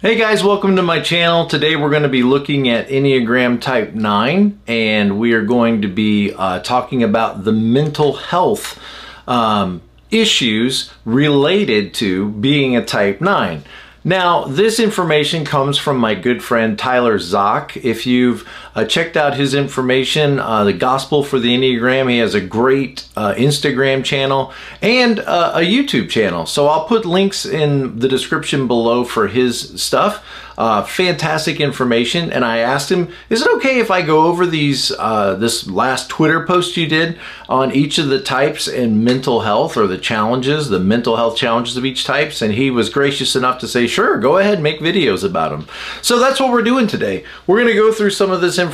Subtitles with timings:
[0.00, 1.46] Hey guys, welcome to my channel.
[1.46, 5.88] Today we're going to be looking at Enneagram Type 9 and we are going to
[5.88, 8.80] be uh, talking about the mental health
[9.26, 9.82] um,
[10.12, 13.64] issues related to being a Type 9.
[14.04, 17.76] Now, this information comes from my good friend Tyler Zock.
[17.76, 18.48] If you've
[18.78, 23.08] uh, checked out his information, uh, The Gospel for the Enneagram, he has a great
[23.16, 26.46] uh, Instagram channel and uh, a YouTube channel.
[26.46, 30.24] So I'll put links in the description below for his stuff.
[30.56, 34.90] Uh, fantastic information, and I asked him, "Is it okay if I go over these
[34.98, 37.16] uh, this last Twitter post you did
[37.48, 41.76] on each of the types and mental health or the challenges, the mental health challenges
[41.76, 45.22] of each types?" And he was gracious enough to say, "Sure, go ahead, make videos
[45.22, 45.68] about them."
[46.02, 47.22] So that's what we're doing today.
[47.46, 48.67] We're going to go through some of this information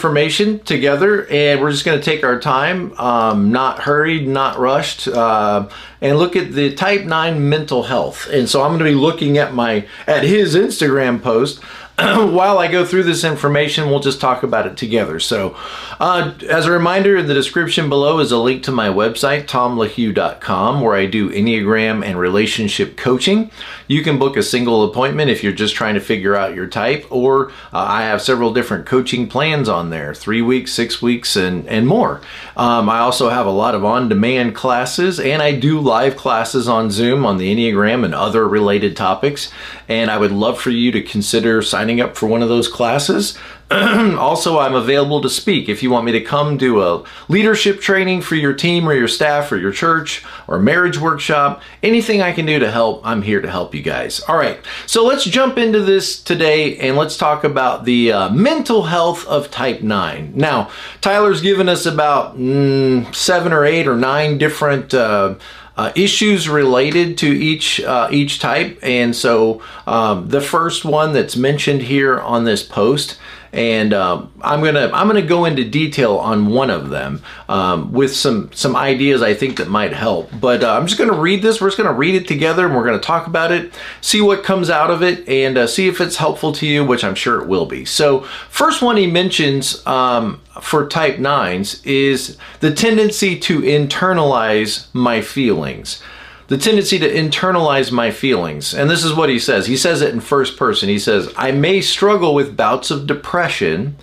[0.61, 5.09] together, and we're just going to take our time, um, not hurried, not rushed.
[5.09, 5.69] Uh,
[6.01, 8.29] and look at the type 9 mental health.
[8.29, 11.61] And so I'm going to be looking at my at his Instagram post
[11.97, 15.21] while I go through this information, we'll just talk about it together.
[15.21, 15.57] So,
[16.01, 20.81] uh, as a reminder, in the description below is a link to my website, tomlahue.com,
[20.81, 23.53] where I do Enneagram and relationship coaching.
[23.87, 27.07] You can book a single appointment if you're just trying to figure out your type,
[27.11, 31.65] or uh, I have several different coaching plans on there three weeks, six weeks, and,
[31.69, 32.21] and more.
[32.57, 36.67] Um, I also have a lot of on demand classes, and I do live classes
[36.67, 39.53] on Zoom on the Enneagram and other related topics.
[39.87, 42.67] And I would love for you to consider signing signing up for one of those
[42.67, 43.37] classes.
[43.71, 48.23] also, I'm available to speak if you want me to come do a leadership training
[48.23, 51.61] for your team or your staff or your church or marriage workshop.
[51.83, 54.21] Anything I can do to help, I'm here to help you guys.
[54.21, 58.85] All right, so let's jump into this today and let's talk about the uh, mental
[58.85, 60.33] health of type 9.
[60.35, 60.71] Now,
[61.03, 64.95] Tyler's given us about mm, seven or eight or nine different.
[64.95, 65.35] Uh,
[65.77, 68.79] uh, issues related to each uh, each type.
[68.83, 73.19] And so um, the first one that's mentioned here on this post
[73.55, 78.15] and um, I'm gonna I'm gonna go into detail on one of them um, with
[78.15, 80.29] some some ideas I think that might help.
[80.41, 81.61] But uh, I'm just gonna read this.
[81.61, 84.71] We're just gonna read it together, and we're gonna talk about it, see what comes
[84.71, 87.47] out of it, and uh, see if it's helpful to you, which I'm sure it
[87.47, 87.85] will be.
[87.85, 95.21] So first one he mentions um, for type nines is the tendency to internalize my
[95.21, 96.03] feelings
[96.49, 98.75] the tendency to internalize my feelings.
[98.75, 99.67] And this is what he says.
[99.67, 100.89] He says it in first person.
[100.89, 103.97] He says, I may struggle with bouts of depression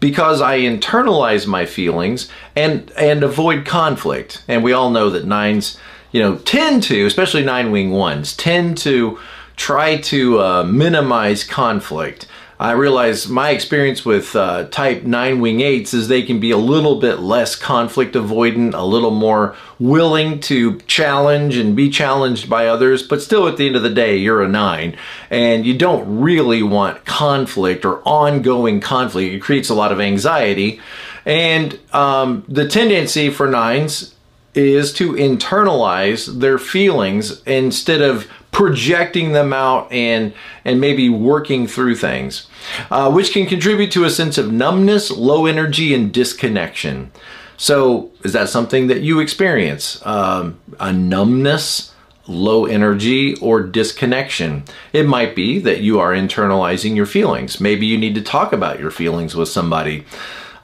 [0.00, 4.42] because I internalize my feelings and and avoid conflict.
[4.48, 5.78] And we all know that nines,
[6.10, 9.18] you know, tend to, especially nine wing ones, tend to
[9.56, 12.26] try to uh, minimize conflict.
[12.58, 16.56] I realize my experience with uh, type 9 wing 8s is they can be a
[16.56, 22.68] little bit less conflict avoidant, a little more willing to challenge and be challenged by
[22.68, 24.96] others, but still at the end of the day, you're a 9
[25.30, 29.34] and you don't really want conflict or ongoing conflict.
[29.34, 30.80] It creates a lot of anxiety.
[31.26, 34.14] And um, the tendency for 9s
[34.54, 40.32] is to internalize their feelings instead of projecting them out and
[40.64, 42.46] and maybe working through things,
[42.90, 47.10] uh, which can contribute to a sense of numbness, low energy, and disconnection.
[47.56, 50.04] So, is that something that you experience?
[50.06, 51.92] Um, a numbness,
[52.26, 54.64] low energy, or disconnection?
[54.92, 57.60] It might be that you are internalizing your feelings.
[57.60, 60.04] Maybe you need to talk about your feelings with somebody.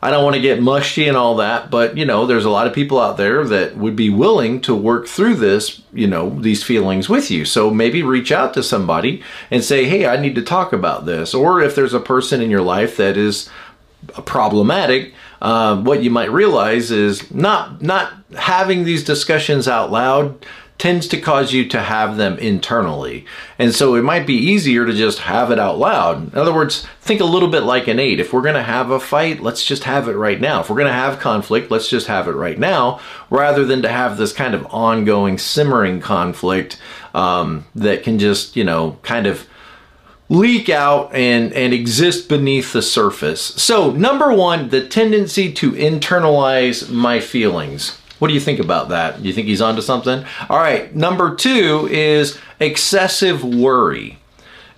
[0.03, 2.67] I don't want to get mushy and all that, but you know, there's a lot
[2.67, 6.63] of people out there that would be willing to work through this, you know, these
[6.63, 7.45] feelings with you.
[7.45, 11.35] So maybe reach out to somebody and say, hey, I need to talk about this.
[11.35, 13.51] Or if there's a person in your life that is
[14.25, 15.13] problematic,
[15.43, 20.47] uh, what you might realize is not not having these discussions out loud
[20.81, 23.27] tends to cause you to have them internally.
[23.59, 26.33] And so it might be easier to just have it out loud.
[26.33, 28.19] In other words, think a little bit like an eight.
[28.19, 30.61] If we're going to have a fight, let's just have it right now.
[30.61, 32.99] If we're going to have conflict, let's just have it right now,
[33.29, 36.81] rather than to have this kind of ongoing simmering conflict
[37.15, 39.47] um, that can just, you know, kind of
[40.31, 43.43] leak out and, and exist beneath the surface.
[43.43, 48.00] So, number one, the tendency to internalize my feelings.
[48.21, 49.23] What do you think about that?
[49.23, 50.25] Do you think he's onto something?
[50.51, 54.19] All right, number two is excessive worry.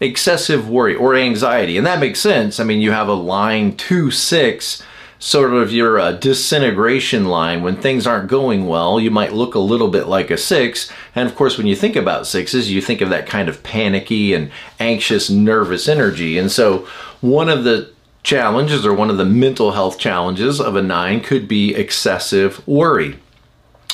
[0.00, 1.76] Excessive worry or anxiety.
[1.76, 2.60] And that makes sense.
[2.60, 4.82] I mean, you have a line 2 6,
[5.18, 7.62] sort of your uh, disintegration line.
[7.62, 10.92] When things aren't going well, you might look a little bit like a 6.
[11.16, 14.34] And of course, when you think about sixes, you think of that kind of panicky
[14.34, 16.38] and anxious, nervous energy.
[16.38, 16.86] And so,
[17.20, 17.90] one of the
[18.22, 23.18] challenges or one of the mental health challenges of a 9 could be excessive worry.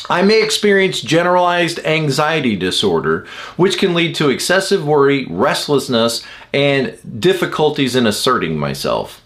[0.09, 3.27] I may experience generalized anxiety disorder,
[3.57, 9.23] which can lead to excessive worry, restlessness, and difficulties in asserting myself.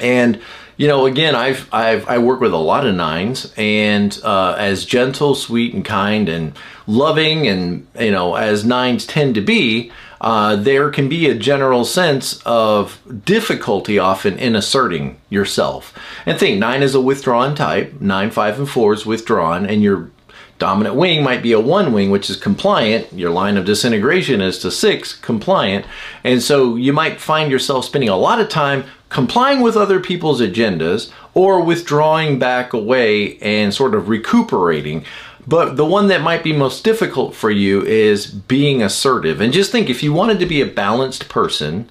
[0.00, 0.40] And
[0.78, 4.84] you know, again, I've, I've I work with a lot of nines, and uh, as
[4.84, 6.52] gentle, sweet, and kind, and
[6.86, 11.84] loving, and you know, as nines tend to be, uh, there can be a general
[11.84, 15.96] sense of difficulty often in asserting yourself.
[16.26, 18.00] And think nine is a withdrawn type.
[18.00, 20.10] Nine, five, and four is withdrawn, and your
[20.58, 23.12] dominant wing might be a one wing, which is compliant.
[23.12, 25.86] Your line of disintegration is to six, compliant.
[26.24, 30.40] And so you might find yourself spending a lot of time complying with other people's
[30.40, 35.04] agendas or withdrawing back away and sort of recuperating.
[35.48, 39.40] But the one that might be most difficult for you is being assertive.
[39.40, 41.88] And just think if you wanted to be a balanced person,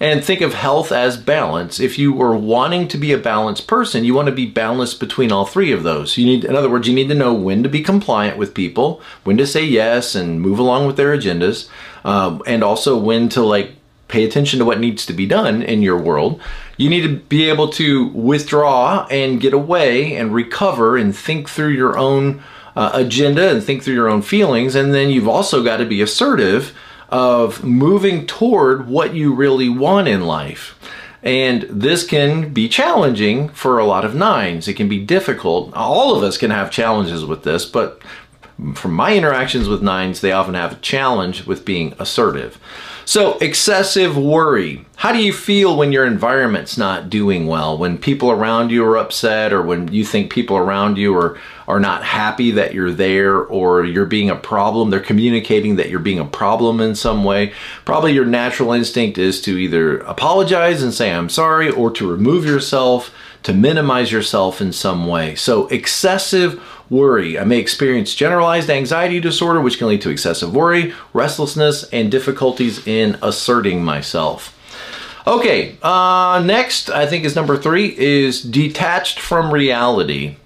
[0.00, 1.80] and think of health as balance.
[1.80, 5.32] If you were wanting to be a balanced person, you want to be balanced between
[5.32, 6.16] all three of those.
[6.16, 9.02] You need, in other words, you need to know when to be compliant with people,
[9.24, 11.68] when to say yes and move along with their agendas,
[12.04, 13.72] um, and also when to like
[14.06, 16.40] pay attention to what needs to be done in your world.
[16.76, 21.70] You need to be able to withdraw and get away and recover and think through
[21.70, 22.42] your own
[22.78, 24.76] uh, agenda and think through your own feelings.
[24.76, 26.72] And then you've also got to be assertive
[27.08, 30.78] of moving toward what you really want in life.
[31.20, 34.68] And this can be challenging for a lot of nines.
[34.68, 35.74] It can be difficult.
[35.74, 38.00] All of us can have challenges with this, but
[38.74, 42.60] from my interactions with nines, they often have a challenge with being assertive.
[43.08, 44.84] So, excessive worry.
[44.96, 47.78] How do you feel when your environment's not doing well?
[47.78, 51.80] When people around you are upset, or when you think people around you are, are
[51.80, 54.90] not happy that you're there, or you're being a problem?
[54.90, 57.54] They're communicating that you're being a problem in some way.
[57.86, 62.44] Probably your natural instinct is to either apologize and say, I'm sorry, or to remove
[62.44, 63.10] yourself,
[63.44, 65.34] to minimize yourself in some way.
[65.34, 67.38] So, excessive worry.
[67.38, 72.86] I may experience generalized anxiety disorder, which can lead to excessive worry, restlessness, and difficulties
[72.86, 74.54] in asserting myself.
[75.26, 80.36] Okay, uh, next, I think is number three, is detached from reality.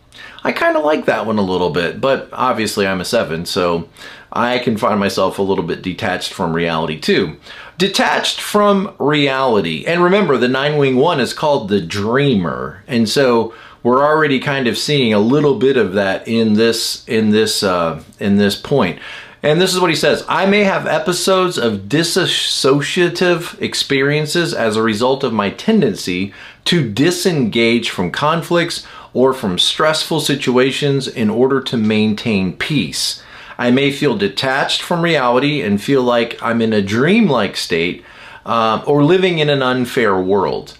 [0.44, 3.88] I kind of like that one a little bit, but obviously I'm a seven, so
[4.33, 7.37] I can find myself a little bit detached from reality too.
[7.79, 9.85] Detached from reality.
[9.87, 12.83] And remember, the nine wing one is called the dreamer.
[12.88, 17.31] And so we're already kind of seeing a little bit of that in this in
[17.31, 18.99] this uh, in this point.
[19.44, 24.82] And this is what he says I may have episodes of dissociative experiences as a
[24.82, 26.32] result of my tendency
[26.67, 33.23] to disengage from conflicts or from stressful situations in order to maintain peace.
[33.58, 38.05] I may feel detached from reality and feel like I'm in a dreamlike state
[38.46, 40.78] uh, or living in an unfair world.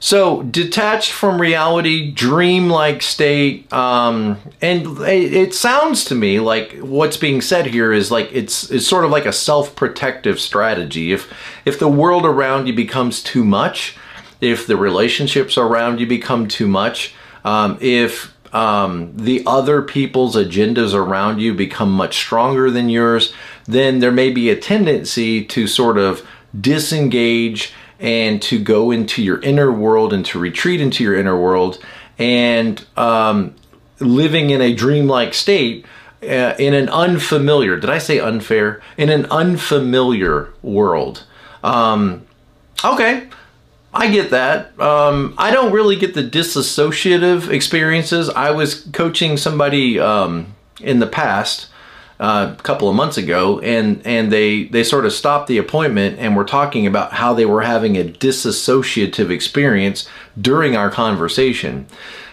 [0.00, 7.16] So detached from reality, dreamlike state, um, and it, it, sounds to me like what's
[7.16, 11.12] being said here is like it's it's sort of like a self-protective strategy.
[11.12, 11.32] If
[11.64, 13.96] if the world around you becomes too much,
[14.40, 17.14] if the relationships around you become too much,
[17.44, 23.32] um, if um, the other people's agendas around you become much stronger than yours,
[23.64, 26.26] then there may be a tendency to sort of
[26.58, 31.82] disengage and to go into your inner world and to retreat into your inner world
[32.18, 33.54] and um,
[34.00, 35.84] living in a dreamlike state
[36.22, 38.82] uh, in an unfamiliar, did I say unfair?
[38.96, 41.24] In an unfamiliar world.
[41.62, 42.26] Um,
[42.84, 43.28] okay,
[43.94, 44.78] I get that.
[44.80, 48.28] Um, I don't really get the disassociative experiences.
[48.30, 51.67] I was coaching somebody um, in the past
[52.20, 56.18] uh, a couple of months ago, and and they they sort of stopped the appointment
[56.18, 60.08] and were talking about how they were having a disassociative experience
[60.40, 61.86] during our conversation,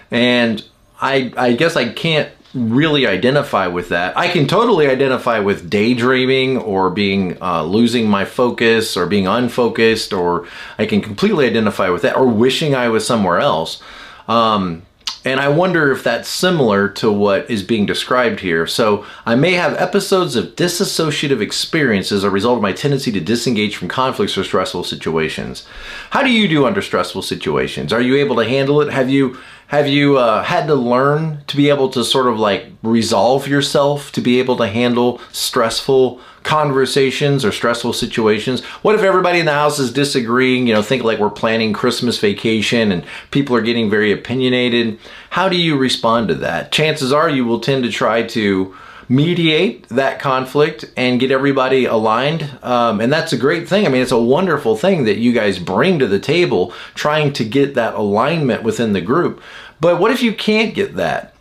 [0.10, 0.64] and
[1.00, 4.18] I I guess I can't really identify with that.
[4.18, 10.14] I can totally identify with daydreaming or being uh, losing my focus or being unfocused,
[10.14, 10.48] or
[10.80, 13.84] I can completely identify with that, or wishing I was somewhere else.
[14.28, 14.84] Um,
[15.26, 18.68] and I wonder if that's similar to what is being described here.
[18.68, 23.20] So I may have episodes of disassociative experience as a result of my tendency to
[23.20, 25.66] disengage from conflicts or stressful situations.
[26.12, 27.92] How do you do under stressful situations?
[27.92, 28.94] Are you able to handle it?
[28.94, 32.68] Have you have you uh, had to learn to be able to sort of like
[32.84, 38.64] resolve yourself to be able to handle stressful conversations or stressful situations?
[38.84, 40.68] What if everybody in the house is disagreeing?
[40.68, 45.00] You know, think like we're planning Christmas vacation and people are getting very opinionated.
[45.32, 46.72] How do you respond to that?
[46.72, 48.76] Chances are you will tend to try to
[49.08, 52.50] mediate that conflict and get everybody aligned.
[52.64, 53.86] Um, and that's a great thing.
[53.86, 57.46] I mean, it's a wonderful thing that you guys bring to the table trying to
[57.46, 59.42] get that alignment within the group.
[59.80, 61.36] But what if you can't get that?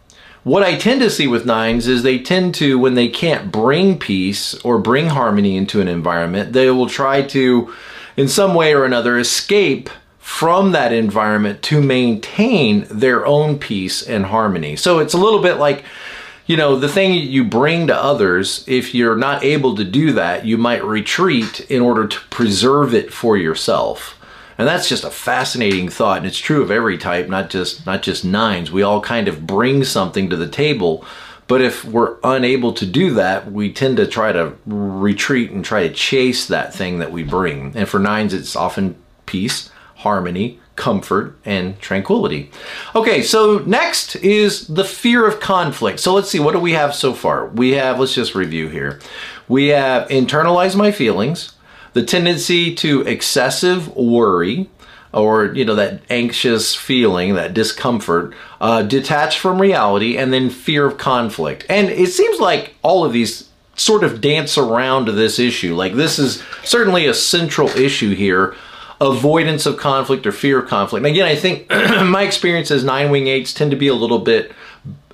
[0.45, 3.99] what I tend to see with nines is they tend to, when they can't bring
[3.99, 7.75] peace or bring harmony into an environment, they will try to,
[8.17, 14.27] in some way or another, escape from that environment to maintain their own peace and
[14.27, 14.77] harmony.
[14.77, 15.83] So it's a little bit like,
[16.47, 20.45] you know, the thing you bring to others, if you're not able to do that,
[20.45, 24.19] you might retreat in order to preserve it for yourself.
[24.59, 28.03] And that's just a fascinating thought, and it's true of every type, not just not
[28.03, 28.71] just nines.
[28.71, 31.05] We all kind of bring something to the table,
[31.49, 35.89] but if we're unable to do that, we tend to try to retreat and try
[35.89, 37.73] to chase that thing that we bring.
[37.75, 38.97] And for nines, it's often
[39.27, 42.51] peace, harmony, comfort, and tranquility.
[42.95, 46.01] Okay, so next is the fear of conflict.
[46.01, 47.47] So let's see, what do we have so far?
[47.47, 49.01] We have, let's just review here.
[49.49, 51.55] We have internalize my feelings,
[51.93, 54.69] the tendency to excessive worry,
[55.13, 60.85] or you know that anxious feeling that discomfort uh, detached from reality and then fear
[60.87, 65.75] of conflict and it seems like all of these sort of dance around this issue
[65.75, 68.57] like this is certainly a central issue here
[69.01, 71.05] avoidance of conflict or fear of conflict.
[71.05, 74.21] And again, I think my experience as nine wing eights tend to be a little
[74.21, 74.53] bit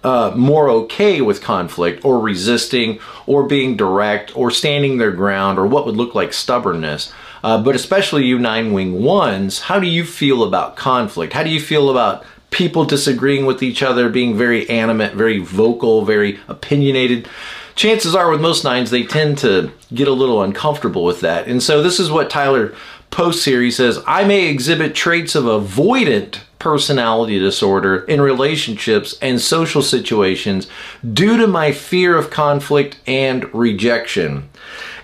[0.02, 5.66] uh, more okay with conflict or resisting or being direct or standing their ground or
[5.66, 7.12] what would look like stubbornness.
[7.42, 11.32] Uh, but especially you nine wing ones, how do you feel about conflict?
[11.32, 16.04] How do you feel about people disagreeing with each other, being very animate, very vocal,
[16.04, 17.28] very opinionated?
[17.76, 21.46] Chances are with most nines, they tend to get a little uncomfortable with that.
[21.46, 22.74] And so this is what Tyler
[23.10, 29.40] post here, he says, I may exhibit traits of avoidant personality disorder in relationships and
[29.40, 30.68] social situations
[31.12, 34.48] due to my fear of conflict and rejection.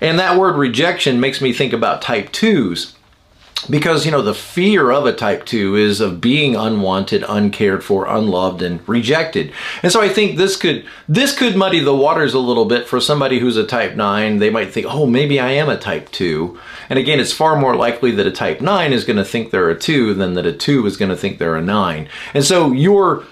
[0.01, 2.96] And that word rejection makes me think about type 2s
[3.69, 8.07] because you know the fear of a type 2 is of being unwanted uncared for
[8.07, 9.53] unloved and rejected.
[9.83, 13.01] And so i think this could this could muddy the waters a little bit for
[13.01, 16.59] somebody who's a type 9 they might think oh maybe i am a type 2
[16.89, 19.71] and again it's far more likely that a type 9 is going to think they're
[19.71, 22.73] a 2 than that a 2 is going to think they're a 9 and so
[22.73, 23.25] your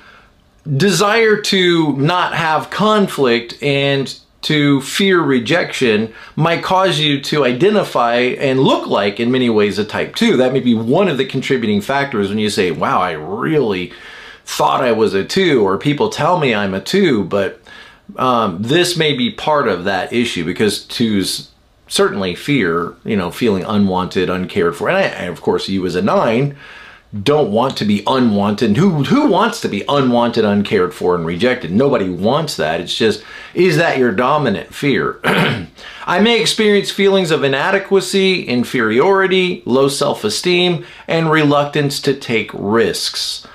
[0.76, 8.60] desire to not have conflict and to fear rejection might cause you to identify and
[8.60, 10.36] look like, in many ways, a type 2.
[10.36, 13.92] That may be one of the contributing factors when you say, wow, I really
[14.44, 17.60] thought I was a 2, or people tell me I'm a 2, but
[18.16, 21.48] um, this may be part of that issue because 2s
[21.88, 24.88] certainly fear, you know, feeling unwanted, uncared for.
[24.88, 26.56] And, I, and of course, you as a 9
[27.22, 28.76] don't want to be unwanted.
[28.76, 31.70] Who who wants to be unwanted, uncared for, and rejected?
[31.70, 32.80] Nobody wants that.
[32.80, 33.22] It's just,
[33.54, 35.20] is that your dominant fear?
[36.06, 43.46] I may experience feelings of inadequacy, inferiority, low self-esteem, and reluctance to take risks.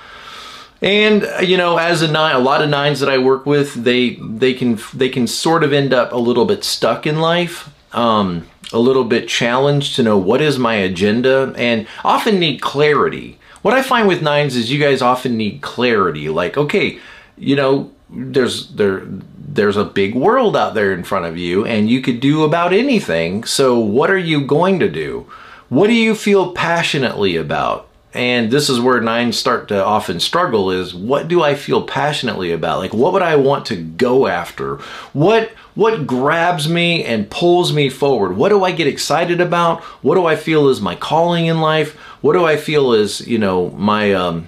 [0.81, 4.11] And you know, as a nine, a lot of nines that I work with, they
[4.15, 7.69] they can they can sort of end up a little bit stuck in life.
[7.91, 13.38] Um, a little bit challenged to know what is my agenda and often need clarity
[13.61, 16.29] what I find with nines is you guys often need clarity.
[16.29, 16.99] Like, okay,
[17.37, 19.03] you know, there's there
[19.51, 22.71] there's a big world out there in front of you and you could do about
[22.71, 23.43] anything.
[23.43, 25.29] So what are you going to do?
[25.69, 27.87] What do you feel passionately about?
[28.13, 32.51] And this is where nines start to often struggle is what do I feel passionately
[32.51, 32.79] about?
[32.79, 34.77] Like what would I want to go after?
[35.13, 38.35] What what grabs me and pulls me forward?
[38.35, 39.81] What do I get excited about?
[40.03, 41.95] What do I feel is my calling in life?
[42.21, 44.47] What do I feel is, you know, my um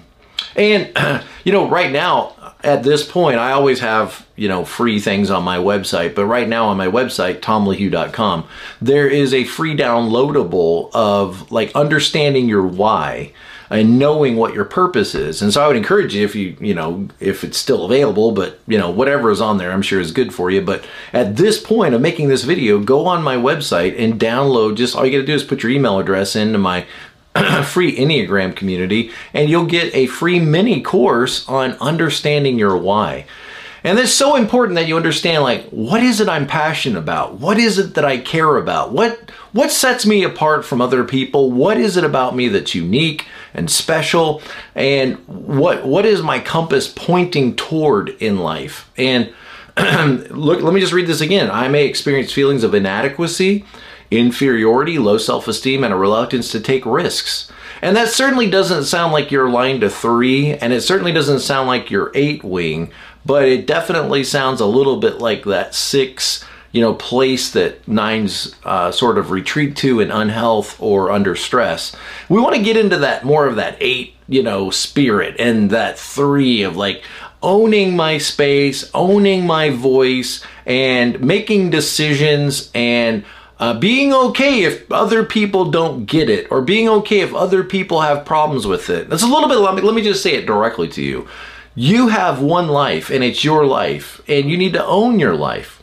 [0.56, 0.92] and
[1.44, 5.42] you know, right now at this point, I always have, you know, free things on
[5.42, 6.14] my website.
[6.14, 8.46] But right now on my website, tomlahue.com,
[8.80, 13.32] there is a free downloadable of like understanding your why
[13.70, 15.40] and knowing what your purpose is.
[15.40, 18.60] And so I would encourage you if you, you know, if it's still available, but
[18.66, 20.60] you know, whatever is on there, I'm sure is good for you.
[20.60, 24.94] But at this point of making this video, go on my website and download just
[24.94, 26.86] all you gotta do is put your email address into my
[27.64, 33.26] free Enneagram community and you'll get a free mini course on understanding your why.
[33.84, 37.40] And it's so important that you understand like what is it I'm passionate about?
[37.40, 38.92] What is it that I care about?
[38.92, 41.50] What what sets me apart from other people?
[41.50, 44.40] What is it about me that's unique and special?
[44.74, 48.90] And what what is my compass pointing toward in life?
[48.96, 49.32] And
[50.30, 51.50] look, let me just read this again.
[51.50, 53.64] I may experience feelings of inadequacy,
[54.18, 57.50] inferiority, low self-esteem, and a reluctance to take risks.
[57.80, 61.66] And that certainly doesn't sound like you're aligned to three, and it certainly doesn't sound
[61.66, 62.92] like you're eight wing,
[63.26, 68.54] but it definitely sounds a little bit like that six, you know, place that nines
[68.64, 71.94] uh, sort of retreat to in unhealth or under stress.
[72.28, 75.98] We want to get into that more of that eight, you know, spirit and that
[75.98, 77.02] three of like,
[77.44, 83.24] owning my space, owning my voice, and making decisions and
[83.62, 88.00] uh, being okay if other people don't get it, or being okay if other people
[88.00, 89.08] have problems with it.
[89.08, 91.28] That's a little bit, let me, let me just say it directly to you.
[91.76, 95.80] You have one life, and it's your life, and you need to own your life.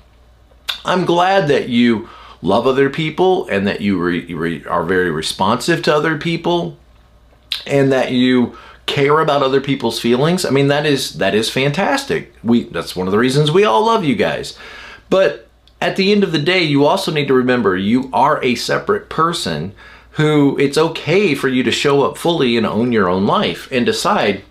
[0.83, 2.09] I'm glad that you
[2.41, 6.77] love other people and that you re, re, are very responsive to other people
[7.65, 8.57] and that you
[8.88, 10.43] care about other people's feelings.
[10.43, 12.33] I mean that is that is fantastic.
[12.43, 14.57] We that's one of the reasons we all love you guys.
[15.09, 15.49] But
[15.81, 19.09] at the end of the day, you also need to remember you are a separate
[19.09, 19.74] person
[20.12, 23.86] who it's okay for you to show up fully and own your own life and
[23.86, 24.43] decide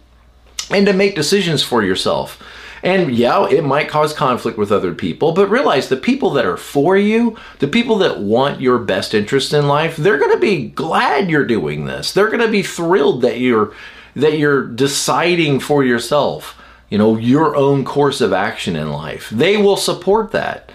[0.71, 2.43] and to make decisions for yourself.
[2.83, 6.57] And yeah, it might cause conflict with other people, but realize the people that are
[6.57, 10.69] for you, the people that want your best interest in life, they're going to be
[10.69, 12.13] glad you're doing this.
[12.13, 13.75] They're going to be thrilled that you're
[14.15, 19.29] that you're deciding for yourself, you know, your own course of action in life.
[19.31, 20.73] They will support that.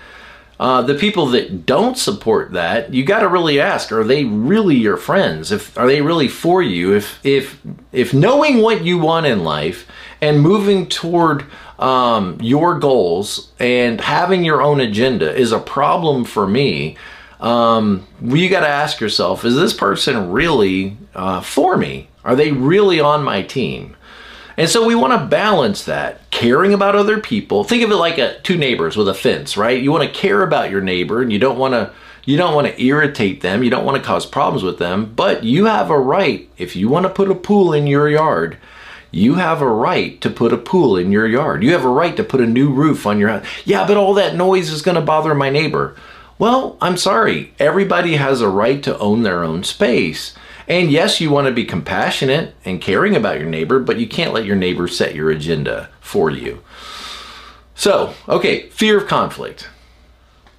[0.63, 4.77] Uh, the people that don't support that, you got to really ask: Are they really
[4.77, 5.51] your friends?
[5.51, 6.93] If are they really for you?
[6.95, 7.59] If if
[7.91, 9.85] if knowing what you want in life
[10.21, 11.45] and moving toward
[11.79, 16.95] um, your goals and having your own agenda is a problem for me,
[17.41, 22.07] um, you got to ask yourself: Is this person really uh, for me?
[22.23, 23.97] Are they really on my team?
[24.57, 27.63] And so we want to balance that, caring about other people.
[27.63, 29.81] Think of it like a, two neighbors with a fence, right?
[29.81, 31.91] You want to care about your neighbor and you don't want to
[32.25, 35.43] you don't want to irritate them, you don't want to cause problems with them, but
[35.43, 38.57] you have a right if you want to put a pool in your yard,
[39.11, 41.63] you have a right to put a pool in your yard.
[41.63, 43.45] You have a right to put a new roof on your house.
[43.65, 45.95] Yeah, but all that noise is going to bother my neighbor.
[46.39, 47.53] Well, I'm sorry.
[47.59, 50.33] Everybody has a right to own their own space.
[50.67, 54.33] And yes, you want to be compassionate and caring about your neighbor, but you can't
[54.33, 56.63] let your neighbor set your agenda for you.
[57.75, 59.69] So, okay, fear of conflict.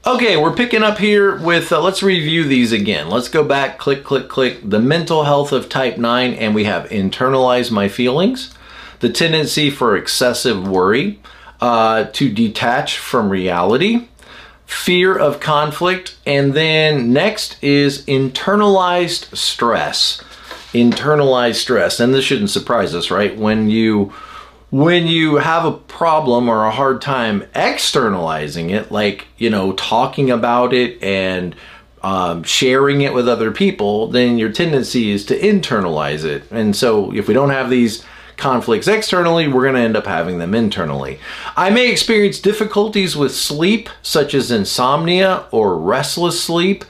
[0.06, 3.08] Okay, we're picking up here with, uh, let's review these again.
[3.08, 4.58] Let's go back, click, click, click.
[4.62, 8.52] The mental health of type 9, and we have internalized my feelings,
[9.00, 11.20] the tendency for excessive worry,
[11.62, 14.08] uh, to detach from reality,
[14.66, 20.22] fear of conflict, and then next is internalized stress.
[20.72, 23.36] Internalized stress, and this shouldn't surprise us, right?
[23.36, 24.12] When you
[24.70, 30.30] when you have a problem or a hard time externalizing it, like you know, talking
[30.32, 31.54] about it and
[32.02, 36.42] um, sharing it with other people, then your tendency is to internalize it.
[36.50, 38.04] And so, if we don't have these
[38.36, 41.18] conflicts externally, we're going to end up having them internally.
[41.56, 46.84] I may experience difficulties with sleep, such as insomnia or restless sleep,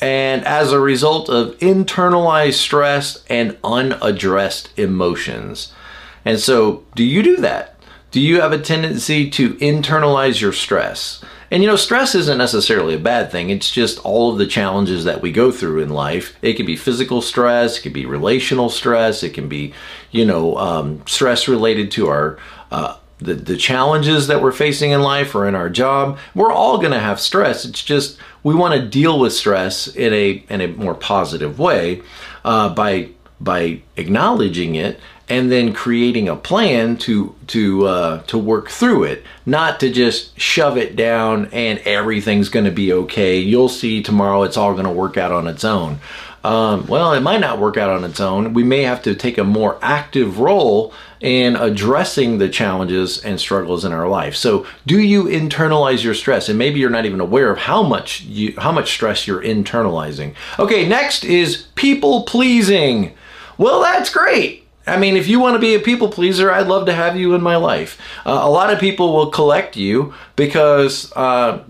[0.00, 5.72] and as a result of internalized stress and unaddressed emotions.
[6.24, 7.76] And so, do you do that?
[8.10, 11.22] Do you have a tendency to internalize your stress?
[11.54, 13.50] And you know, stress isn't necessarily a bad thing.
[13.50, 16.36] It's just all of the challenges that we go through in life.
[16.42, 19.72] It can be physical stress, it can be relational stress, it can be,
[20.10, 22.38] you know, um, stress related to our
[22.72, 26.18] uh, the, the challenges that we're facing in life or in our job.
[26.34, 27.64] We're all going to have stress.
[27.64, 32.02] It's just we want to deal with stress in a in a more positive way
[32.44, 38.68] uh, by by acknowledging it and then creating a plan to to uh, to work
[38.68, 43.38] through it, not to just shove it down and everything's going to be okay.
[43.38, 46.00] You'll see tomorrow; it's all going to work out on its own.
[46.44, 48.52] Um, well, it might not work out on its own.
[48.52, 53.86] We may have to take a more active role in addressing the challenges and struggles
[53.86, 54.36] in our life.
[54.36, 56.50] So, do you internalize your stress?
[56.50, 60.34] And maybe you're not even aware of how much you how much stress you're internalizing.
[60.58, 63.14] Okay, next is people pleasing.
[63.56, 66.86] Well, that's great I mean, if you want to be a people pleaser, I'd love
[66.86, 67.98] to have you in my life.
[68.26, 71.64] Uh, a lot of people will collect you because uh,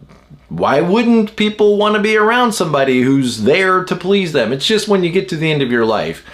[0.49, 4.53] why wouldn't people want to be around somebody who's there to please them?
[4.53, 6.25] It's just when you get to the end of your life,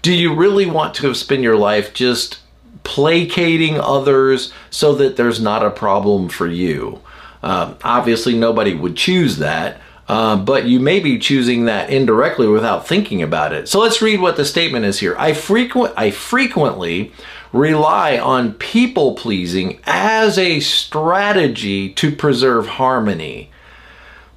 [0.00, 2.38] do you really want to spend your life just
[2.82, 7.00] placating others so that there's not a problem for you?
[7.42, 9.80] Uh, obviously, nobody would choose that.
[10.08, 13.68] Uh, but you may be choosing that indirectly without thinking about it.
[13.68, 15.14] So let's read what the statement is here.
[15.16, 17.12] I frequent I frequently
[17.52, 23.50] rely on people pleasing as a strategy to preserve harmony.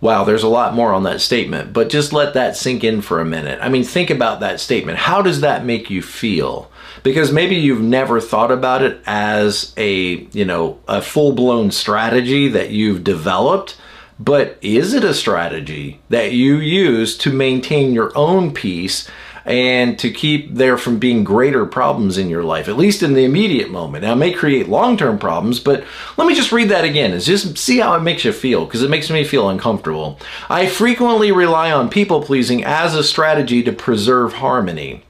[0.01, 3.19] Wow, there's a lot more on that statement, but just let that sink in for
[3.19, 3.59] a minute.
[3.61, 4.99] I mean, think about that statement.
[4.99, 6.69] How does that make you feel?
[7.01, 12.69] Because maybe you've never thought about it as a, you know, a full-blown strategy that
[12.69, 13.77] you've developed
[14.19, 19.09] but is it a strategy that you use to maintain your own peace
[19.45, 23.23] and to keep there from being greater problems in your life, at least in the
[23.23, 24.03] immediate moment.
[24.03, 25.83] Now, it may create long term problems, but
[26.17, 28.81] let me just read that again and just see how it makes you feel because
[28.81, 30.19] it makes me feel uncomfortable.
[30.49, 35.03] I frequently rely on people pleasing as a strategy to preserve harmony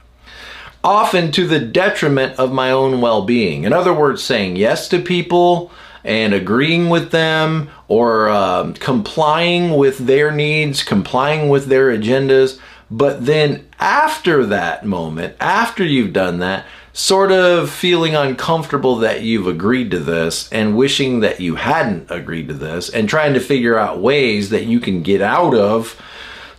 [0.84, 3.64] often to the detriment of my own well being.
[3.64, 5.72] In other words, saying yes to people
[6.06, 12.60] and agreeing with them or uh, complying with their needs, complying with their agendas.
[12.90, 19.48] But then after that moment, after you've done that, sort of feeling uncomfortable that you've
[19.48, 23.78] agreed to this and wishing that you hadn't agreed to this and trying to figure
[23.78, 26.02] out ways that you can get out of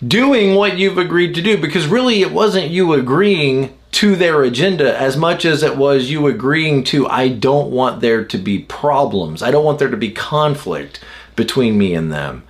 [0.06, 4.94] doing what you've agreed to do because really it wasn't you agreeing to their agenda
[5.00, 9.42] as much as it was you agreeing to I don't want there to be problems.
[9.42, 11.00] I don't want there to be conflict
[11.34, 12.42] between me and them.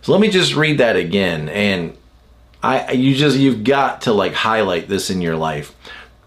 [0.00, 1.94] So let me just read that again and
[2.62, 5.74] I you just you've got to like highlight this in your life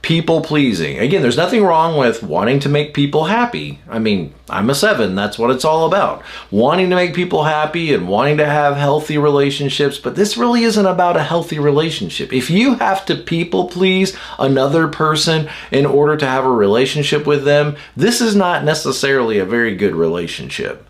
[0.01, 0.97] people pleasing.
[0.97, 3.79] Again, there's nothing wrong with wanting to make people happy.
[3.89, 6.23] I mean, I'm a seven, that's what it's all about.
[6.51, 10.85] Wanting to make people happy and wanting to have healthy relationships, but this really isn't
[10.85, 12.31] about a healthy relationship.
[12.31, 17.43] If you have to people please another person in order to have a relationship with
[17.43, 20.85] them, this is not necessarily a very good relationship.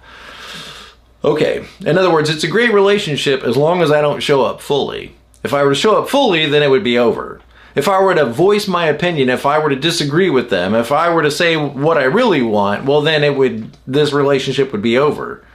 [1.24, 4.62] Okay, in other words, it's a great relationship as long as I don't show up
[4.62, 5.16] fully.
[5.44, 7.42] If I were to show up fully, then it would be over.
[7.80, 10.92] If I were to voice my opinion, if I were to disagree with them, if
[10.92, 14.82] I were to say what I really want, well then it would this relationship would
[14.82, 15.46] be over.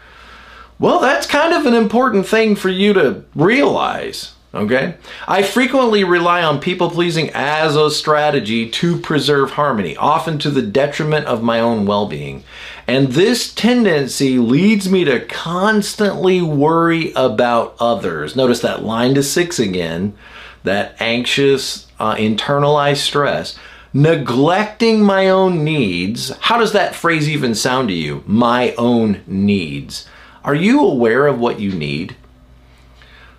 [0.79, 4.33] Well, that's kind of an important thing for you to realize.
[4.55, 4.95] Okay?
[5.29, 10.63] I frequently rely on people pleasing as a strategy to preserve harmony, often to the
[10.63, 12.43] detriment of my own well being.
[12.87, 18.35] And this tendency leads me to constantly worry about others.
[18.35, 20.17] Notice that line to six again,
[20.63, 23.59] that anxious, uh, internalized stress,
[23.93, 26.31] neglecting my own needs.
[26.41, 28.25] How does that phrase even sound to you?
[28.27, 30.09] My own needs.
[30.43, 32.17] Are you aware of what you need?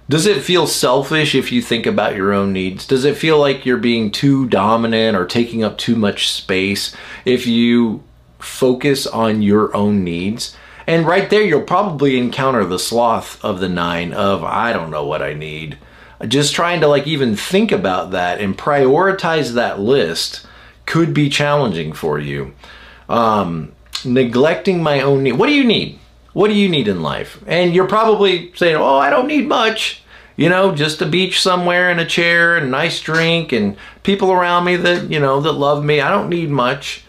[0.07, 2.85] Does it feel selfish if you think about your own needs?
[2.85, 7.47] Does it feel like you're being too dominant or taking up too much space if
[7.47, 8.03] you
[8.37, 10.55] focus on your own needs?
[10.85, 15.05] And right there, you'll probably encounter the sloth of the nine of, I don't know
[15.05, 15.79] what I need
[16.27, 20.45] just trying to like even think about that and prioritize that list
[20.85, 22.53] could be challenging for you.
[23.09, 23.73] Um,
[24.03, 25.33] neglecting my own need.
[25.33, 25.99] What do you need?
[26.33, 27.41] What do you need in life?
[27.47, 30.01] And you're probably saying, "Oh, I don't need much."
[30.37, 34.33] You know, just a beach somewhere and a chair and a nice drink and people
[34.33, 36.01] around me that, you know, that love me.
[36.01, 37.04] I don't need much.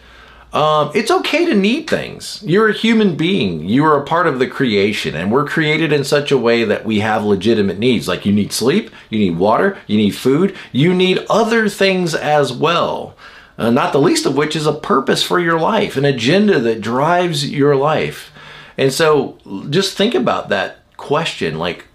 [0.53, 2.41] Um, it's okay to need things.
[2.45, 3.67] You're a human being.
[3.67, 6.85] You are a part of the creation, and we're created in such a way that
[6.85, 8.07] we have legitimate needs.
[8.07, 12.53] Like you need sleep, you need water, you need food, you need other things as
[12.53, 13.15] well.
[13.57, 16.79] Uh, not the least of which is a purpose for your life, an agenda that
[16.79, 18.31] drives your life.
[18.77, 19.37] And so
[19.69, 21.85] just think about that question like,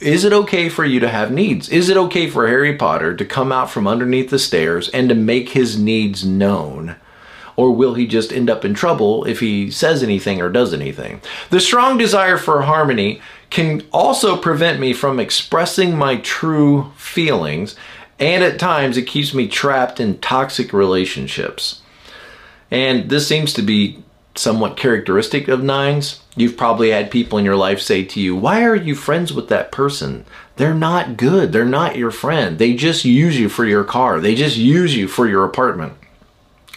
[0.00, 1.70] is it okay for you to have needs?
[1.70, 5.14] Is it okay for Harry Potter to come out from underneath the stairs and to
[5.14, 6.96] make his needs known?
[7.56, 11.20] Or will he just end up in trouble if he says anything or does anything?
[11.50, 17.76] The strong desire for harmony can also prevent me from expressing my true feelings,
[18.18, 21.82] and at times it keeps me trapped in toxic relationships.
[22.70, 24.02] And this seems to be
[24.34, 26.20] somewhat characteristic of nines.
[26.34, 29.48] You've probably had people in your life say to you, Why are you friends with
[29.48, 30.24] that person?
[30.56, 31.52] They're not good.
[31.52, 32.58] They're not your friend.
[32.58, 35.94] They just use you for your car, they just use you for your apartment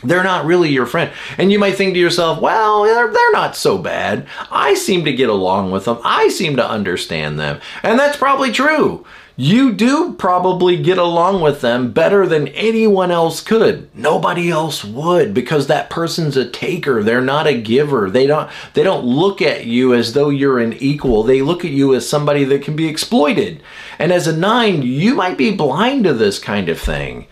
[0.04, 1.12] they're not really your friend.
[1.38, 4.28] And you might think to yourself, well, they're, they're, not so bad.
[4.52, 6.00] I seem to get along with them.
[6.04, 7.60] I seem to understand them.
[7.84, 9.06] And that's probably true.
[9.40, 13.88] You do probably get along with them better than anyone else could.
[13.96, 17.04] Nobody else would because that person's a taker.
[17.04, 18.10] They're not a giver.
[18.10, 21.22] They don't they don't look at you as though you're an equal.
[21.22, 23.62] They look at you as somebody that can be exploited.
[24.00, 27.28] And as a 9, you might be blind to this kind of thing.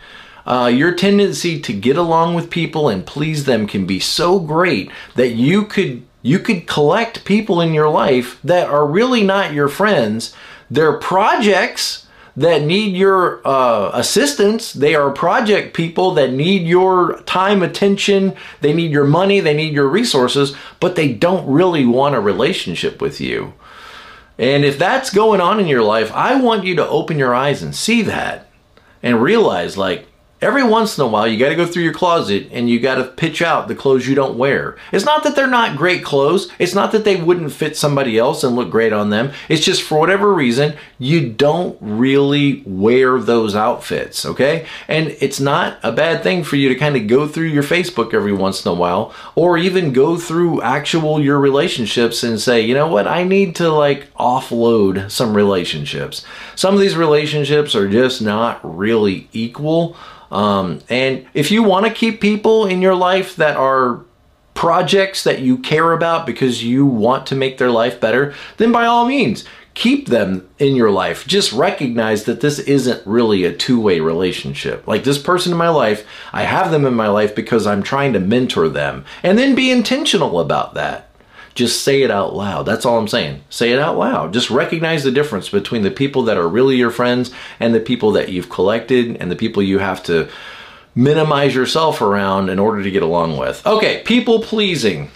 [0.45, 4.91] Uh, your tendency to get along with people and please them can be so great
[5.15, 9.67] that you could you could collect people in your life that are really not your
[9.67, 10.35] friends.
[10.71, 14.73] They're projects that need your uh, assistance.
[14.73, 18.35] They are project people that need your time, attention.
[18.61, 19.39] They need your money.
[19.39, 23.53] They need your resources, but they don't really want a relationship with you.
[24.37, 27.63] And if that's going on in your life, I want you to open your eyes
[27.63, 28.49] and see that
[29.01, 30.07] and realize like
[30.41, 32.95] every once in a while you got to go through your closet and you got
[32.95, 34.75] to pitch out the clothes you don't wear.
[34.91, 36.51] It's not that they're not great clothes.
[36.59, 39.31] It's not that they wouldn't fit somebody else and look great on them.
[39.47, 44.65] It's just for whatever reason you don't really wear those outfits, okay?
[44.87, 48.13] And it's not a bad thing for you to kind of go through your Facebook
[48.13, 52.73] every once in a while or even go through actual your relationships and say, "You
[52.73, 53.07] know what?
[53.07, 59.27] I need to like offload some relationships." Some of these relationships are just not really
[59.31, 59.95] equal
[60.31, 64.01] um, and if you want to keep people in your life that are
[64.53, 68.85] projects that you care about because you want to make their life better, then by
[68.85, 69.43] all means,
[69.75, 71.27] keep them in your life.
[71.27, 74.87] Just recognize that this isn't really a two way relationship.
[74.87, 78.13] Like this person in my life, I have them in my life because I'm trying
[78.13, 79.05] to mentor them.
[79.21, 81.09] And then be intentional about that.
[81.55, 82.63] Just say it out loud.
[82.63, 83.41] That's all I'm saying.
[83.49, 84.33] Say it out loud.
[84.33, 88.11] Just recognize the difference between the people that are really your friends and the people
[88.11, 90.29] that you've collected and the people you have to
[90.95, 93.65] minimize yourself around in order to get along with.
[93.65, 95.11] Okay, people pleasing.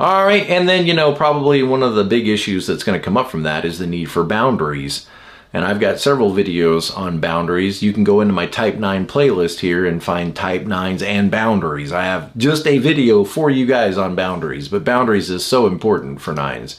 [0.00, 3.04] All right, and then, you know, probably one of the big issues that's going to
[3.04, 5.06] come up from that is the need for boundaries.
[5.52, 7.82] And I've got several videos on boundaries.
[7.82, 11.90] You can go into my Type 9 playlist here and find Type 9s and boundaries.
[11.90, 16.20] I have just a video for you guys on boundaries, but boundaries is so important
[16.20, 16.78] for 9s.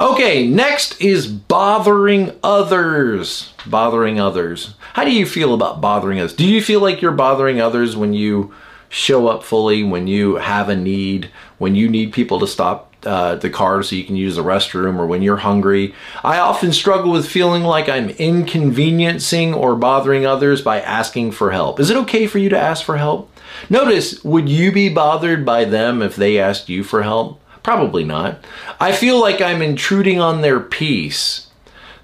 [0.00, 3.52] Okay, next is bothering others.
[3.64, 4.74] Bothering others.
[4.92, 6.34] How do you feel about bothering others?
[6.34, 8.52] Do you feel like you're bothering others when you
[8.88, 13.36] show up fully, when you have a need, when you need people to stop uh,
[13.36, 15.94] the car so you can use the restroom or when you're hungry.
[16.22, 21.80] I often struggle with feeling like I'm inconveniencing or bothering others by asking for help.
[21.80, 23.30] Is it okay for you to ask for help?
[23.70, 27.40] Notice, would you be bothered by them if they asked you for help?
[27.62, 28.44] Probably not.
[28.78, 31.48] I feel like I'm intruding on their peace.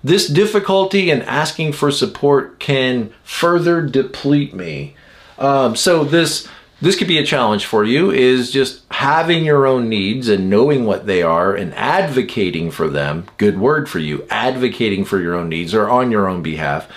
[0.03, 4.95] This difficulty in asking for support can further deplete me.
[5.39, 6.49] Um, so this
[6.81, 10.85] this could be a challenge for you is just having your own needs and knowing
[10.85, 15.49] what they are and advocating for them good word for you advocating for your own
[15.49, 16.89] needs or on your own behalf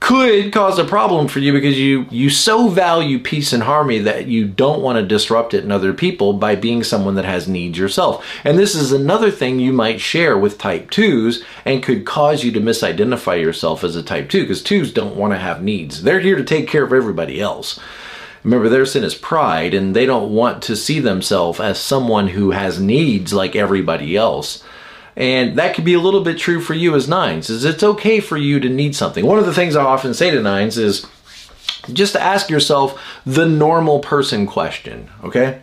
[0.00, 4.26] could cause a problem for you because you you so value peace and harmony that
[4.26, 7.78] you don't want to disrupt it in other people by being someone that has needs
[7.78, 8.26] yourself.
[8.42, 12.50] And this is another thing you might share with type 2s and could cause you
[12.52, 16.02] to misidentify yourself as a type 2 because 2s don't want to have needs.
[16.02, 17.78] They're here to take care of everybody else.
[18.42, 22.52] Remember, their sin is pride, and they don't want to see themselves as someone who
[22.52, 24.64] has needs like everybody else.
[25.14, 28.20] And that could be a little bit true for you as nines, is it's okay
[28.20, 29.26] for you to need something.
[29.26, 31.06] One of the things I often say to nines is
[31.92, 35.62] just to ask yourself the normal person question, okay?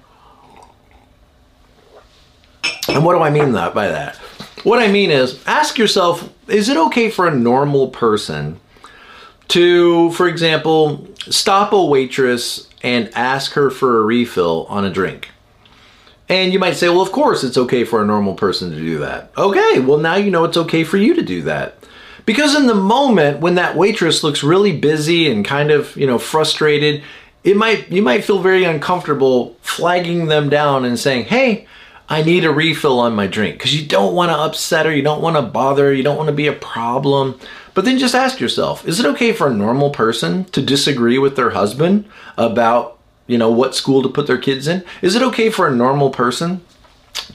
[2.89, 4.17] And what do I mean that by that?
[4.63, 8.59] What I mean is ask yourself, is it okay for a normal person
[9.49, 15.29] to, for example, stop a waitress and ask her for a refill on a drink.
[16.29, 18.99] And you might say, well, of course it's okay for a normal person to do
[18.99, 19.31] that.
[19.37, 21.77] Okay, well, now you know it's okay for you to do that.
[22.25, 26.19] Because in the moment when that waitress looks really busy and kind of, you know,
[26.19, 27.01] frustrated,
[27.45, 31.65] it might you might feel very uncomfortable flagging them down and saying, "Hey,
[32.09, 35.01] I need a refill on my drink." Because you don't want to upset her, you
[35.01, 37.39] don't want to bother her, you don't want to be a problem.
[37.73, 41.35] But then just ask yourself, is it okay for a normal person to disagree with
[41.35, 44.83] their husband about, you know, what school to put their kids in?
[45.03, 46.61] Is it okay for a normal person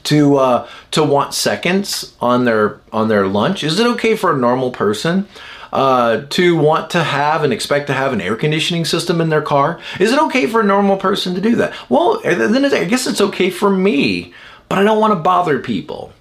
[0.03, 3.63] to uh, to want seconds on their on their lunch?
[3.63, 5.27] Is it okay for a normal person
[5.71, 9.41] uh, to want to have and expect to have an air conditioning system in their
[9.41, 9.79] car?
[9.99, 11.73] Is it okay for a normal person to do that?
[11.89, 14.33] Well, then I guess it's okay for me,
[14.73, 16.13] but I don't want to bother people.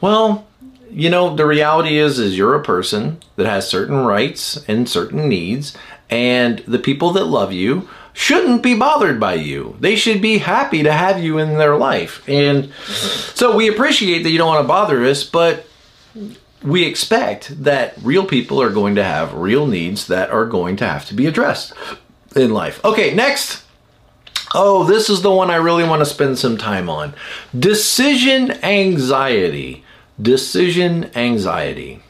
[0.00, 0.44] Well,
[0.90, 5.28] you know, the reality is is you're a person that has certain rights and certain
[5.28, 5.78] needs
[6.10, 9.76] and the people that love you shouldn't be bothered by you.
[9.78, 12.28] They should be happy to have you in their life.
[12.28, 15.64] And so we appreciate that you don't want to bother us, but
[16.60, 20.88] we expect that real people are going to have real needs that are going to
[20.88, 21.72] have to be addressed
[22.34, 22.84] in life.
[22.84, 23.61] Okay, next.
[24.54, 27.14] Oh, this is the one I really want to spend some time on.
[27.58, 29.84] Decision anxiety
[30.20, 32.02] decision anxiety.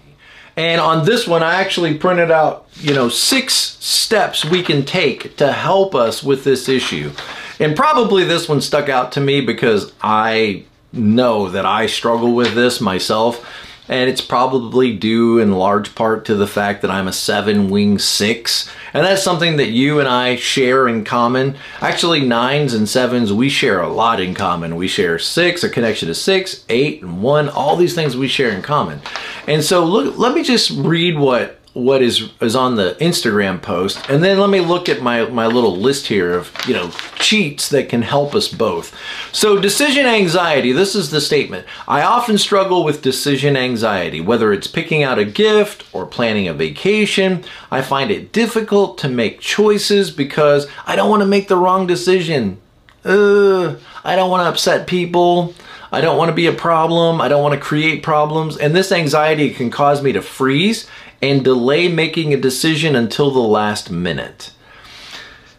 [0.57, 5.37] And on this one, I actually printed out, you know, six steps we can take
[5.39, 7.11] to help us with this issue.
[7.59, 12.55] And probably this one stuck out to me because I know that I struggle with
[12.55, 13.47] this myself
[13.93, 17.99] and it's probably due in large part to the fact that I'm a seven wing
[17.99, 18.71] six.
[18.95, 21.57] And that's something that you and I share in common.
[21.83, 24.77] Actually, nines and sevens, we share a lot in common.
[24.77, 28.49] We share six, a connection to six, eight, and one, all these things we share
[28.49, 29.03] in common.
[29.47, 34.11] And so look, let me just read what what is is on the Instagram post,
[34.11, 37.71] and then let me look at my my little list here of you know cheats
[37.71, 38.95] that can help us both.
[39.33, 40.73] So decision anxiety.
[40.73, 41.67] This is the statement.
[41.89, 46.55] I often struggle with decision anxiety, whether it's picking out a gift or planning a
[46.55, 47.45] vacation.
[47.71, 51.87] I find it difficult to make choices because I don't want to make the wrong
[51.87, 52.61] decision.
[53.05, 55.55] Uh, I don't want to upset people.
[55.91, 57.21] I don't want to be a problem.
[57.21, 58.57] I don't want to create problems.
[58.57, 60.87] And this anxiety can cause me to freeze
[61.23, 64.53] and delay making a decision until the last minute.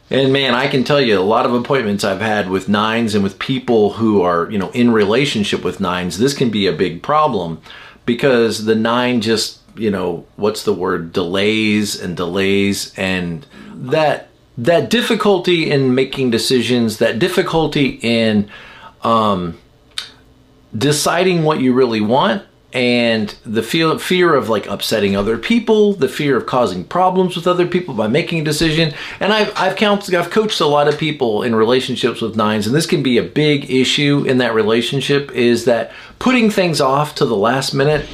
[0.09, 3.23] And man, I can tell you a lot of appointments I've had with nines and
[3.23, 7.01] with people who are, you know, in relationship with nines, this can be a big
[7.01, 7.61] problem
[8.05, 14.91] because the nine just, you know, what's the word, delays and delays and that that
[14.91, 18.47] difficulty in making decisions, that difficulty in
[19.01, 19.57] um,
[20.77, 26.09] deciding what you really want and the feel, fear of like upsetting other people, the
[26.09, 28.93] fear of causing problems with other people by making a decision.
[29.19, 32.75] And I've I've counseled, I've coached a lot of people in relationships with nines, and
[32.75, 35.31] this can be a big issue in that relationship.
[35.31, 38.07] Is that putting things off to the last minute?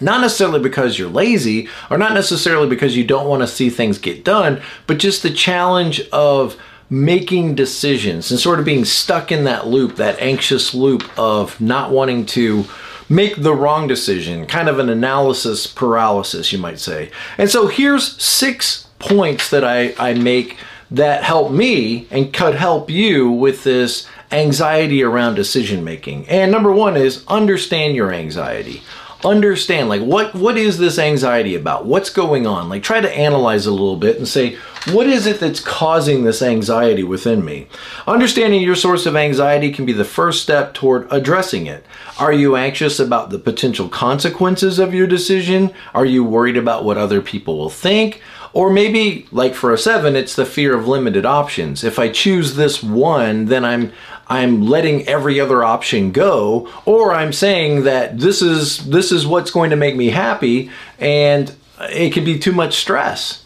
[0.00, 3.98] Not necessarily because you're lazy, or not necessarily because you don't want to see things
[3.98, 6.56] get done, but just the challenge of
[6.90, 11.90] making decisions and sort of being stuck in that loop, that anxious loop of not
[11.90, 12.64] wanting to
[13.08, 17.10] make the wrong decision, kind of an analysis paralysis, you might say.
[17.38, 20.56] And so here's six points that I, I make
[20.90, 26.28] that help me and could help you with this anxiety around decision making.
[26.28, 28.82] And number one is understand your anxiety
[29.24, 31.86] understand like what what is this anxiety about?
[31.86, 32.68] What's going on?
[32.68, 34.56] Like try to analyze a little bit and say
[34.92, 37.66] what is it that's causing this anxiety within me?
[38.06, 41.86] Understanding your source of anxiety can be the first step toward addressing it.
[42.18, 45.72] Are you anxious about the potential consequences of your decision?
[45.94, 48.20] Are you worried about what other people will think?
[48.52, 51.82] Or maybe like for a 7 it's the fear of limited options.
[51.82, 53.92] If i choose this one then i'm
[54.26, 59.50] I'm letting every other option go, or I'm saying that this is this is what's
[59.50, 63.44] going to make me happy, and it can be too much stress.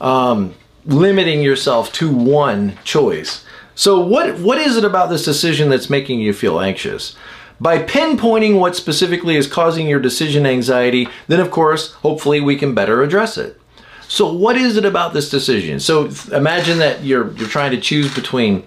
[0.00, 0.54] Um,
[0.86, 3.44] limiting yourself to one choice.
[3.74, 7.16] So what what is it about this decision that's making you feel anxious?
[7.60, 12.74] By pinpointing what specifically is causing your decision anxiety, then of course, hopefully we can
[12.74, 13.60] better address it.
[14.08, 15.80] So what is it about this decision?
[15.80, 18.64] So imagine that you're you're trying to choose between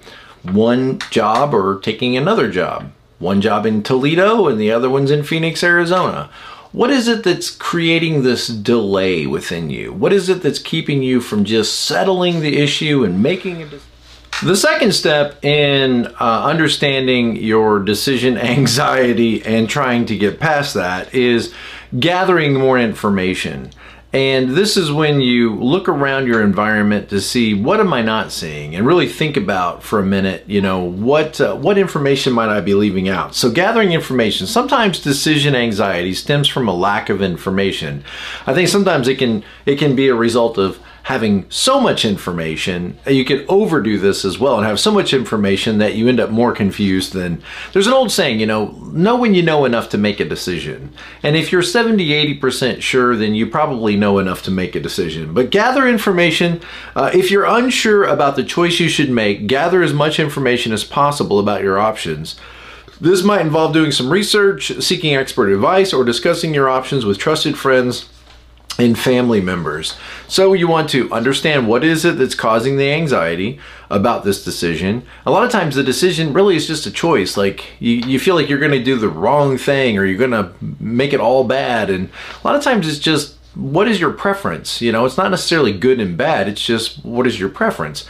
[0.51, 2.91] one job or taking another job.
[3.19, 6.29] One job in Toledo and the other one's in Phoenix, Arizona.
[6.71, 9.93] What is it that's creating this delay within you?
[9.93, 13.87] What is it that's keeping you from just settling the issue and making a decision?
[14.43, 21.13] The second step in uh, understanding your decision anxiety and trying to get past that
[21.15, 21.53] is
[21.99, 23.71] gathering more information.
[24.13, 28.31] And this is when you look around your environment to see what am I not
[28.31, 32.47] seeing and really think about for a minute, you know, what uh, what information might
[32.47, 33.35] I be leaving out.
[33.35, 34.47] So gathering information.
[34.47, 38.03] Sometimes decision anxiety stems from a lack of information.
[38.45, 42.97] I think sometimes it can it can be a result of having so much information,
[43.07, 46.29] you could overdo this as well and have so much information that you end up
[46.29, 47.41] more confused than.
[47.71, 50.93] There's an old saying, you know, know when you know enough to make a decision.
[51.23, 52.09] And if you're 70,
[52.41, 55.33] 80% sure, then you probably know enough to make a decision.
[55.33, 56.59] But gather information.
[56.93, 60.83] Uh, if you're unsure about the choice you should make, gather as much information as
[60.83, 62.35] possible about your options.
[62.99, 67.57] This might involve doing some research, seeking expert advice, or discussing your options with trusted
[67.57, 68.09] friends
[68.79, 69.95] and family members.
[70.27, 73.59] So you want to understand what is it that's causing the anxiety
[73.89, 75.03] about this decision.
[75.25, 77.37] A lot of times the decision really is just a choice.
[77.37, 80.31] Like you, you feel like you're going to do the wrong thing or you're going
[80.31, 81.89] to make it all bad.
[81.89, 82.09] And
[82.43, 84.81] a lot of times it's just what is your preference?
[84.81, 86.47] You know, it's not necessarily good and bad.
[86.47, 88.05] It's just what is your preference?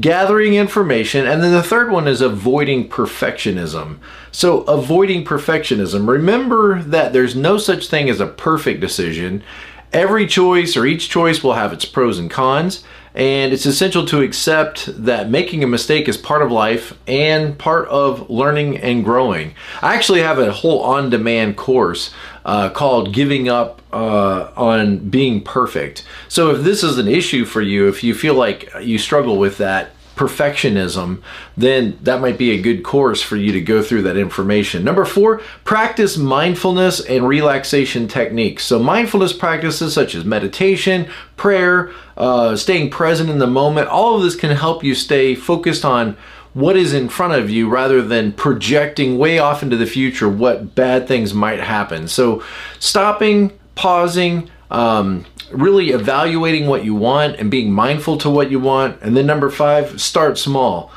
[0.00, 1.26] Gathering information.
[1.26, 3.98] And then the third one is avoiding perfectionism.
[4.30, 6.08] So avoiding perfectionism.
[6.08, 9.42] Remember that there's no such thing as a perfect decision
[9.94, 12.82] Every choice or each choice will have its pros and cons,
[13.14, 17.86] and it's essential to accept that making a mistake is part of life and part
[17.86, 19.54] of learning and growing.
[19.82, 22.12] I actually have a whole on demand course
[22.44, 26.04] uh, called Giving Up uh, on Being Perfect.
[26.26, 29.58] So, if this is an issue for you, if you feel like you struggle with
[29.58, 31.22] that, perfectionism,
[31.56, 34.84] then that might be a good course for you to go through that information.
[34.84, 38.64] Number four, practice mindfulness and relaxation techniques.
[38.64, 44.22] So, mindfulness practices such as meditation, prayer, uh, staying present in the moment, all of
[44.22, 46.16] this can help you stay focused on
[46.52, 50.74] what is in front of you rather than projecting way off into the future what
[50.74, 52.06] bad things might happen.
[52.06, 52.42] So,
[52.78, 59.00] stopping, pausing, um, really evaluating what you want and being mindful to what you want.
[59.02, 60.92] And then number five, start small.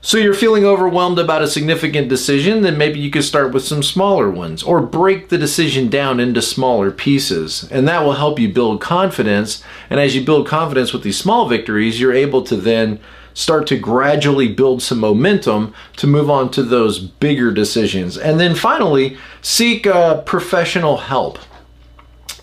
[0.00, 3.82] So you're feeling overwhelmed about a significant decision, then maybe you could start with some
[3.82, 7.68] smaller ones or break the decision down into smaller pieces.
[7.70, 9.62] And that will help you build confidence.
[9.90, 13.00] And as you build confidence with these small victories, you're able to then
[13.34, 18.16] start to gradually build some momentum to move on to those bigger decisions.
[18.16, 21.38] And then finally, seek uh, professional help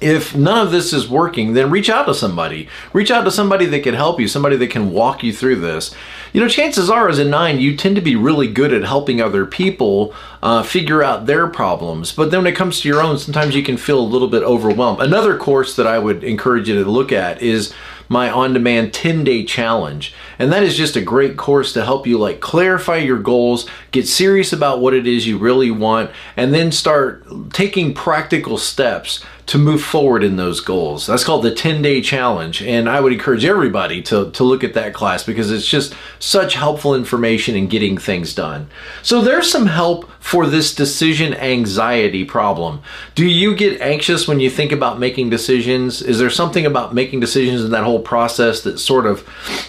[0.01, 2.67] if none of this is working, then reach out to somebody.
[2.93, 5.95] Reach out to somebody that can help you, somebody that can walk you through this.
[6.33, 9.21] You know, chances are as a nine, you tend to be really good at helping
[9.21, 12.11] other people uh, figure out their problems.
[12.11, 14.43] But then when it comes to your own, sometimes you can feel a little bit
[14.43, 15.01] overwhelmed.
[15.01, 17.73] Another course that I would encourage you to look at is
[18.09, 20.13] my on-demand 10-day challenge.
[20.37, 24.07] And that is just a great course to help you like clarify your goals, get
[24.07, 29.57] serious about what it is you really want, and then start taking practical steps to
[29.59, 31.05] move forward in those goals.
[31.05, 32.63] That's called the 10 day challenge.
[32.63, 36.55] And I would encourage everybody to, to look at that class because it's just such
[36.55, 38.67] helpful information in getting things done.
[39.03, 42.81] So there's some help for this decision anxiety problem.
[43.13, 46.01] Do you get anxious when you think about making decisions?
[46.01, 49.23] Is there something about making decisions in that whole process that sort of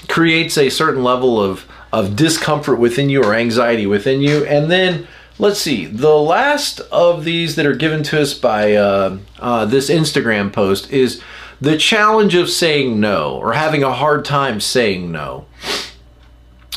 [0.09, 1.67] creates a certain level of,
[1.97, 4.45] of discomfort within you or anxiety within you?
[4.45, 5.07] And then
[5.39, 9.89] let's see, the last of these that are given to us by uh, uh, this
[9.89, 11.23] Instagram post is
[11.61, 15.47] the challenge of saying no or having a hard time saying no.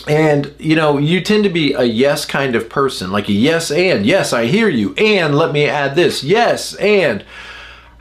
[0.08, 3.70] And you know, you tend to be a yes kind of person, like a yes
[3.72, 7.24] and yes, I hear you, and let me add this, yes and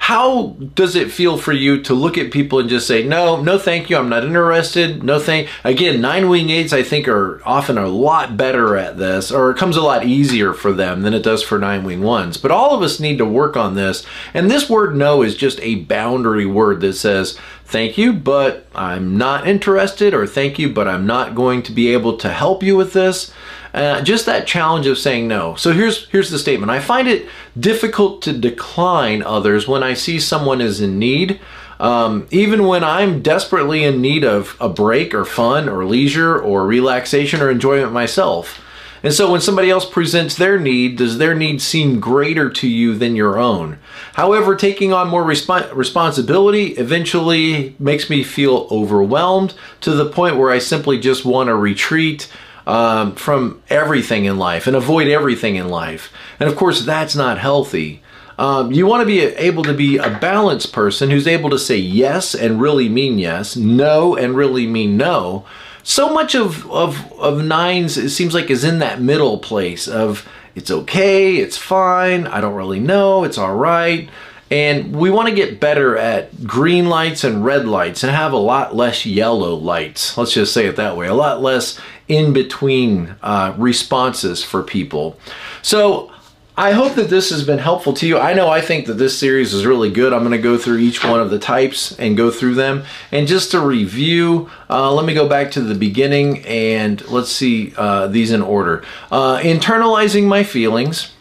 [0.00, 3.58] how does it feel for you to look at people and just say, no, no
[3.58, 7.76] thank you, I'm not interested, no thank, again, nine wing eights I think are often
[7.76, 11.24] a lot better at this, or it comes a lot easier for them than it
[11.24, 12.38] does for nine wing ones.
[12.38, 15.60] But all of us need to work on this, and this word no is just
[15.60, 20.88] a boundary word that says, thank you, but I'm not interested, or thank you, but
[20.88, 23.32] I'm not going to be able to help you with this.
[23.74, 25.54] Uh, just that challenge of saying no.
[25.56, 26.70] So here's here's the statement.
[26.70, 31.40] I find it difficult to decline others when I see someone is in need.
[31.80, 36.66] Um, even when I'm desperately in need of a break or fun or leisure or
[36.66, 38.60] relaxation or enjoyment myself.
[39.02, 42.96] And so when somebody else presents their need, does their need seem greater to you
[42.96, 43.78] than your own?
[44.14, 50.50] However, taking on more resp responsibility eventually makes me feel overwhelmed to the point where
[50.50, 52.28] I simply just want to retreat
[52.68, 56.12] um, from everything in life and avoid everything in life.
[56.38, 58.02] And of course, that's not healthy.
[58.38, 61.78] Um, you want to be able to be a balanced person who's able to say
[61.78, 65.46] yes and really mean yes, no and really mean no.
[65.82, 70.28] So much of, of, of nines, it seems like, is in that middle place of
[70.54, 74.10] it's okay, it's fine, I don't really know, it's all right.
[74.50, 78.38] And we want to get better at green lights and red lights and have a
[78.38, 80.16] lot less yellow lights.
[80.16, 81.06] Let's just say it that way.
[81.06, 81.78] A lot less
[82.08, 85.18] in between uh, responses for people.
[85.62, 86.10] So
[86.58, 88.18] I hope that this has been helpful to you.
[88.18, 90.12] I know I think that this series is really good.
[90.12, 92.84] I'm going to go through each one of the types and go through them.
[93.12, 97.74] And just to review, uh, let me go back to the beginning and let's see
[97.76, 98.82] uh, these in order.
[99.12, 101.12] Uh, internalizing my feelings,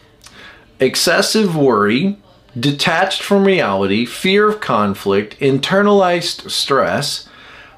[0.80, 2.18] excessive worry,
[2.58, 7.28] detached from reality, fear of conflict, internalized stress,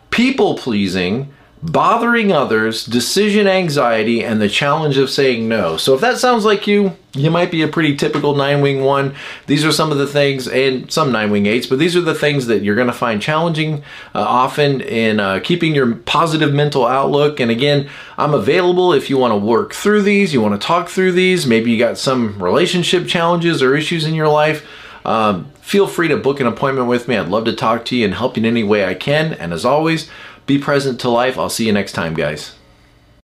[0.09, 1.31] people pleasing,
[1.63, 5.77] bothering others, decision anxiety, and the challenge of saying no.
[5.77, 9.15] So if that sounds like you, you might be a pretty typical nine wing one.
[9.47, 12.15] These are some of the things, and some nine wing eights, but these are the
[12.15, 13.83] things that you're going to find challenging
[14.15, 17.41] uh, often in uh, keeping your positive mental outlook.
[17.41, 20.89] And again, I'm available if you want to work through these, you want to talk
[20.89, 21.47] through these.
[21.47, 24.67] Maybe you got some relationship challenges or issues in your life.
[25.05, 27.17] Um, feel free to book an appointment with me.
[27.17, 29.35] I'd love to talk to you and help you in any way I can.
[29.35, 30.11] And as always,
[30.51, 31.39] be present to life.
[31.39, 32.55] I'll see you next time, guys.